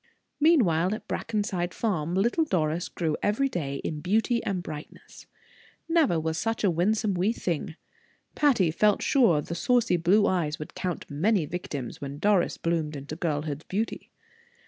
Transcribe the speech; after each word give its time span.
Meanwhile, 0.39 0.95
at 0.95 1.07
Brackenside 1.07 1.75
Farm, 1.75 2.15
little 2.15 2.43
Doris 2.43 2.89
grew 2.89 3.15
every 3.21 3.47
day 3.47 3.75
in 3.83 3.99
beauty 4.01 4.43
and 4.43 4.63
brightness. 4.63 5.27
Never 5.87 6.19
was 6.19 6.39
such 6.39 6.63
a 6.63 6.71
winsome 6.71 7.13
wee 7.13 7.31
thing. 7.33 7.75
Patty 8.33 8.71
felt 8.71 9.03
sure 9.03 9.41
the 9.43 9.53
saucy 9.53 9.97
blue 9.97 10.25
eyes 10.25 10.57
would 10.57 10.73
count 10.73 11.05
many 11.07 11.45
victims 11.45 12.01
when 12.01 12.17
Doris 12.17 12.57
bloomed 12.57 12.95
into 12.95 13.15
girlhood's 13.15 13.65
beauty. 13.65 14.09